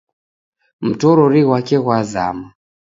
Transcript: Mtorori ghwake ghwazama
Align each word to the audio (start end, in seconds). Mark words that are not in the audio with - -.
Mtorori 0.87 1.41
ghwake 1.45 1.75
ghwazama 1.83 2.47